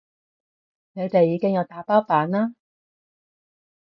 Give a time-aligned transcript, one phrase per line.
[0.93, 2.55] 你哋已經有打包版啦